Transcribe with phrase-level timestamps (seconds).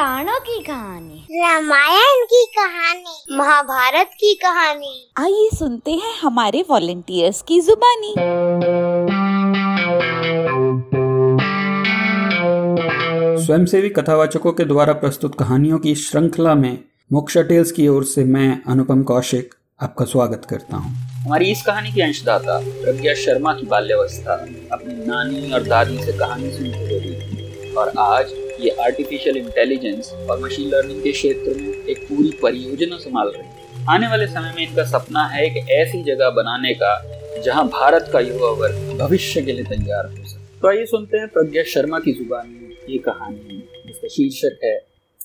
[0.00, 7.60] पुराणों की कहानी। रामायण की कहानी। महाभारत की कहानी। आइए सुनते हैं हमारे वॉलेंटियर्स की
[7.60, 8.14] जुबानी।
[13.44, 18.62] स्वयंसेवी कथावाचकों के द्वारा प्रस्तुत कहानियों की श्रृंखला में मोक्षा टेल्स की ओर से मैं
[18.66, 24.34] अनुपम कौशिक आपका स्वागत करता हूँ। हमारी इस कहानी की अंशदाता प्रज्ञा शर्मा की बाल्यावस्था
[24.72, 30.68] अपनी नानी और दादी से कहानी सुनते हुए और आज ये आर्टिफिशियल इंटेलिजेंस और मशीन
[30.68, 34.84] लर्निंग के क्षेत्र में एक पूरी परियोजना संभाल रही है। आने वाले समय में इनका
[34.84, 36.92] सपना है एक ऐसी जगह बनाने का,
[37.44, 41.28] जहाँ भारत का युवा वर्ग भविष्य के लिए तैयार हो सके। तो आइए सुनते हैं
[41.28, 42.56] प्रज्ञा शर्मा की ज़ुबान।
[42.90, 44.78] ये कहानी जिसका शीर्षक है,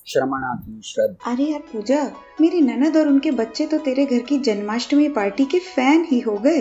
[0.08, 2.02] श्रमणा की श्रद्धा। अरे यार पूजा,
[2.40, 6.36] मेरी ननद और उनके बच्चे तो तेरे घर की जन्माष्टमी पार्टी के फ़ैन ही हो
[6.36, 6.60] गए।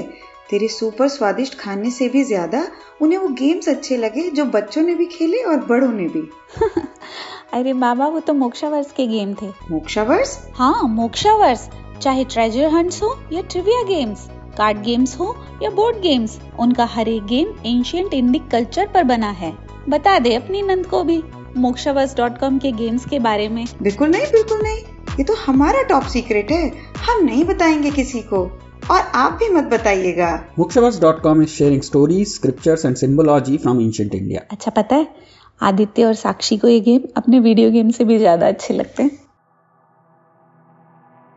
[0.49, 2.65] तेरे सुपर स्वादिष्ट खाने से भी ज़्यादा
[3.01, 6.21] उन्हें वो गेम्स अच्छे लगे जो बच्चों ने भी खेले और बड़ों ने भी।
[7.53, 11.69] अरे बाबा वो तो मोक्षावर्स के गेम थे। मोक्षावर्स हाँ मोक्षावर्स
[12.01, 17.07] चाहे ट्रेजर हंट्स हो या ट्रिविया गेम्स कार्ड गेम्स हो या बोर्ड गेम्स उनका हर
[17.09, 19.51] एक गेम एंशियंट इंडिक कल्चर पर बना है।
[19.89, 21.21] बता दे अपनी नंद को भी
[21.57, 24.77] मोक्षावर्स डॉट कॉम के गेम्स के बारे में। बिल्कुल नहीं बिल्कुल नहीं।
[25.17, 26.67] ये तो हमारा टॉप सीक्रेट है।
[26.99, 28.45] हम नहीं बताएँगे किसी को।
[28.91, 30.27] और आप भी मत बताइएगा।
[30.59, 34.41] Mokshavas.com is sharing stories, scriptures and symbology from ancient India.
[34.51, 35.07] अच्छा पता है
[35.61, 39.11] आदित्य और साक्षी को ये गेम अपने वीडियो गेम से भी ज़्यादा अच्छे लगते हैं।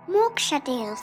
[0.08, 1.00] मोक्षा टेल्स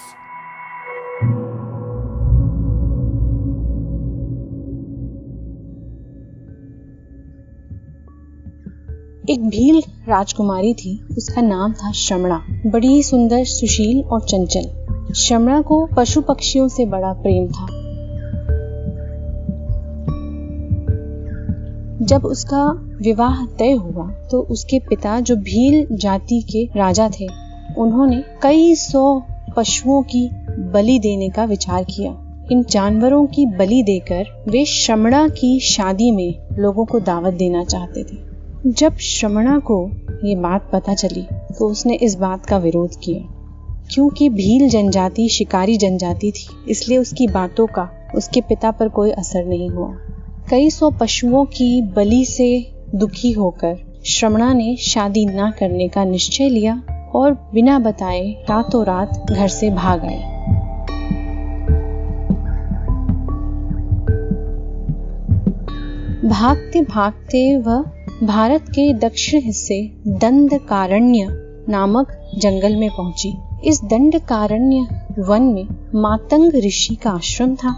[9.30, 14.85] एक भील राजकुमारी थी उसका नाम था श्रमणा। बड़ी ही सुंदर सुशील और चंचल।
[15.16, 17.68] श्रमणा को पशु पक्षियों से बड़ा प्रेम था।
[22.06, 22.64] जब उसका
[23.02, 27.28] विवाह तय हुआ तो उसके पिता जो भील जाति के राजा थे,
[27.78, 29.22] उन्होंने कई सौ
[29.58, 30.30] पशुओं की
[30.74, 32.12] बलि देने का विचार किया।
[32.52, 38.04] इन जानवरों की बलि देकर वे श्रमणा की शादी में लोगों को दावत देना चाहते
[38.04, 38.18] थे।
[38.72, 39.90] जब श्रमणा को
[40.24, 41.28] ये बात पता चली
[41.60, 43.35] तो उसने इस बात का विरोध किया।
[43.94, 49.46] क्योंकि भील जनजाति, शिकारी जनजाति थी, इसलिए उसकी बातों का, उसके पिता पर कोई असर
[49.46, 49.96] नहीं हुआ।
[50.50, 56.50] कई सौ पशुओं की बलि से दुखी होकर श्रमणा ने शादी न करने का निश्चय
[56.50, 56.84] लिया
[57.16, 60.36] और बिना बताए रातों रात घर से भाग आए।
[66.30, 67.84] भागते भागते वह
[68.24, 71.28] भारत के दक्षिण हिस्से दंडकारण्य
[71.70, 73.34] नामक जंगल में पहुँची।
[73.66, 74.88] इस दंडकारण्य
[75.20, 77.76] वन में मातंग ऋषि का आश्रम था।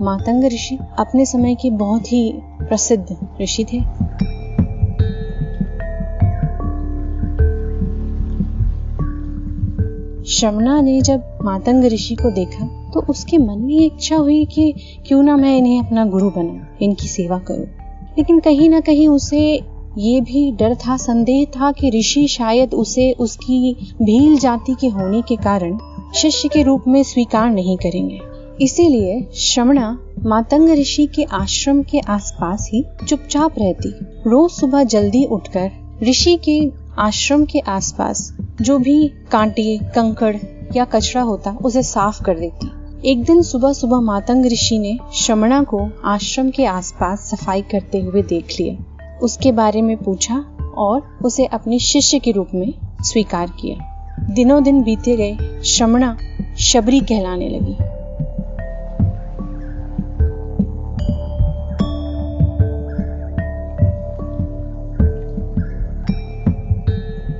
[0.00, 2.32] मातंग ऋषि अपने समय के बहुत ही
[2.68, 3.80] प्रसिद्ध ऋषि थे।
[10.24, 14.74] श्रमणा ने जब मातंग ऋषि को देखा तो उसके मन में इच्छा हुई कि
[15.06, 17.66] क्यों ना मैं इन्हें अपना गुरु बना, इनकी सेवा करूँ।
[18.18, 19.60] लेकिन कहीं ना कहीं उसे
[19.98, 25.22] ये भी डर था, संदेह था कि ऋषि शायद उसे उसकी भील जाति के होने
[25.22, 25.78] के कारण
[26.14, 28.20] शिष्य के रूप में स्वीकार नहीं करेंगे।
[28.60, 33.88] इसीलिए श्रमणा मातंग ऋषि के आश्रम के आसपास ही चुपचाप रहती।
[34.26, 35.70] रोज सुबह जल्दी उठकर
[36.02, 36.60] ऋषि के
[36.98, 40.36] आश्रम के आसपास जो भी कांटे, कंकड़
[40.76, 42.70] या कचरा होता, उसे साफ़ कर देती।
[43.10, 48.22] एक दिन सुबह सुबह मातंग ऋषि ने श्रमणा को आश्रम के आसपास सफ़ाई करते हुए
[48.22, 50.44] देख लिया उसके बारे में पूछा
[50.78, 53.92] और उसे अपने शिष्य के रूप में स्वीकार किया।
[54.30, 56.16] दिनों दिन बीते गए, श्रमणा
[56.58, 57.76] शबरी कहलाने लगी।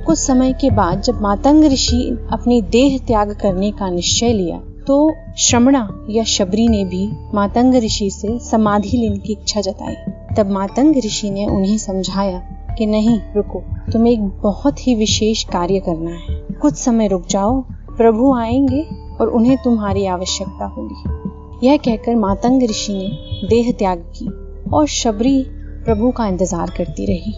[0.05, 5.15] कुछ समय के बाद जब मातंग ऋषि अपनी देह त्याग करने का निश्चय लिया तो
[5.37, 9.95] श्रमणा या शबरी ने भी मातंग ऋषि से समाधि लेने की इच्छा जताई।
[10.35, 12.39] तब मातंग ऋषि ने उन्हें समझाया
[12.77, 13.59] कि नहीं, रुको,
[13.91, 17.61] तुम्हें एक बहुत ही विशेष कार्य करना है। कुछ समय रुक जाओ,
[17.97, 18.81] प्रभु आएँगे
[19.21, 24.27] और उन्हें तुम्हारी आवश्यकता होगी। यह कहकर मातंग ऋषि ने देह त्याग की
[24.69, 25.45] और शबरी
[25.85, 27.33] प्रभु का इंतज़ार करती रही।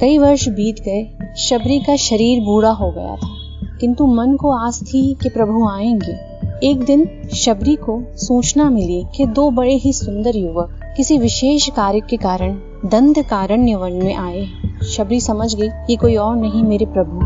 [0.00, 3.36] कई वर्ष बीत गए, शबरी का शरीर बूढ़ा हो गया था,
[3.80, 6.29] किंतु मन को आस थी कि प्रभु आएँगे।
[6.62, 12.00] एक दिन शबरी को सूचना मिली कि दो बड़े ही सुंदर युवक किसी विशेष कार्य
[12.00, 12.54] के कारण
[12.84, 14.44] दंड कारण्य वन में आए।
[14.86, 17.20] शबरी समझ गई ये कोई और नहीं मेरे प्रभु।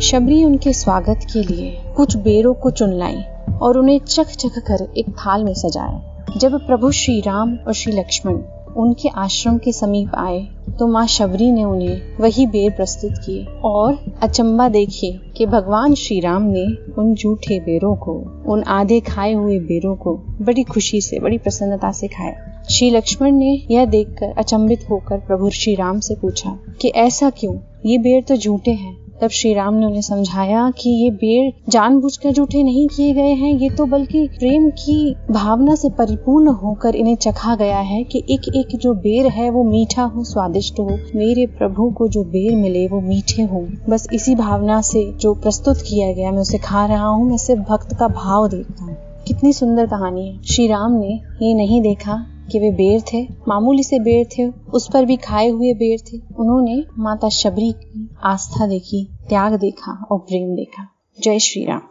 [0.00, 3.22] शबरी उनके स्वागत के लिए कुछ बेरों को चुन लाई
[3.62, 7.92] और उन्हें चख चख कर एक थाल में सजाया, जब प्रभु श्री राम और श्री
[7.92, 8.38] लक्ष्मण
[8.76, 14.14] उनके आश्रम के समीप आए तो माँ शबरी ने उन्हें वही बेर प्रस्तुत किए और
[14.22, 16.66] अचंबा देखिए कि भगवान श्री राम ने
[16.98, 21.92] उन जूठे बेरों को, उन आधे खाए हुए बेरों को बड़ी खुशी से, बड़ी प्रसन्नता
[21.92, 26.88] से खाया। श्री लक्ष्मण ने यह देखकर अचंभित होकर प्रभु श्री राम से पूछा कि
[26.88, 27.54] ऐसा क्यों?
[27.86, 32.32] ये बेर तो झूठे हैं। तब श्री राम ने उन्हें समझाया कि ये बेर जानबूझकर
[32.32, 37.16] जूठे नहीं किए गए हैं, ये तो बल्कि प्रेम की भावना से परिपूर्ण होकर इन्हें
[37.16, 41.46] चखा गया है कि एक एक जो बेर है वो मीठा हो, स्वादिष्ट हो। मेरे
[41.46, 46.12] प्रभु को जो बेर मिले वो मीठे हो। बस इसी भावना से जो प्रस्तुत किया
[46.12, 48.96] गया, मैं उसे खा रहा हूँ, मैं सिर्फ़ भक्त का भाव देखता हूँ।
[49.26, 53.82] कितनी सुंदर कहानी है। श्री राम ने ये नहीं देखा। कि वे बेर थे। मामूली
[53.82, 58.66] से बेर थे। उस पर भी खाए हुए बेर थे। उन्होंने माता शबरी की आस्था
[58.66, 60.88] देखी, त्याग देखा और प्रेम देखा।
[61.22, 61.88] जय श्री राम।